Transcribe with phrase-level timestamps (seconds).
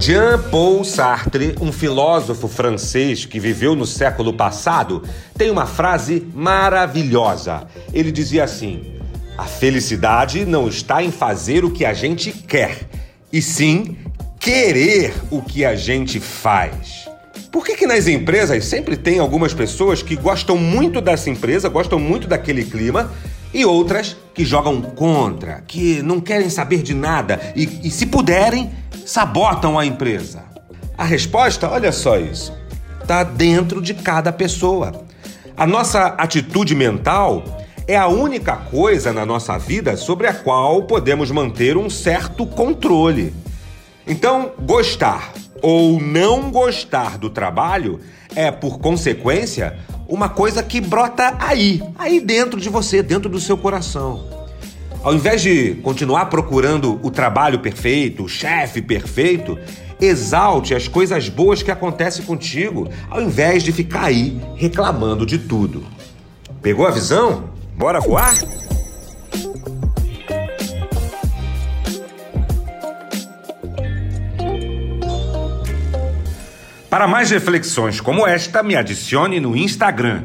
[0.00, 5.02] Jean-Paul Sartre, um filósofo francês que viveu no século passado,
[5.36, 7.66] tem uma frase maravilhosa.
[7.92, 8.94] Ele dizia assim:
[9.36, 12.88] A felicidade não está em fazer o que a gente quer,
[13.32, 13.96] e sim
[14.38, 17.08] querer o que a gente faz.
[17.50, 21.98] Por que, que nas empresas sempre tem algumas pessoas que gostam muito dessa empresa, gostam
[21.98, 23.10] muito daquele clima,
[23.52, 28.70] e outras que jogam contra, que não querem saber de nada e, e se puderem,
[29.08, 30.44] sabotam a empresa?
[30.96, 32.52] A resposta, olha só isso,
[33.00, 35.06] está dentro de cada pessoa.
[35.56, 37.42] A nossa atitude mental
[37.86, 43.34] é a única coisa na nossa vida sobre a qual podemos manter um certo controle.
[44.06, 45.32] Então, gostar
[45.62, 48.00] ou não gostar do trabalho
[48.36, 53.56] é, por consequência, uma coisa que brota aí, aí dentro de você, dentro do seu
[53.56, 54.37] coração.
[55.02, 59.56] Ao invés de continuar procurando o trabalho perfeito, o chefe perfeito,
[60.00, 65.84] exalte as coisas boas que acontecem contigo, ao invés de ficar aí reclamando de tudo.
[66.60, 67.50] Pegou a visão?
[67.76, 68.34] Bora voar?
[76.90, 80.24] Para mais reflexões como esta, me adicione no Instagram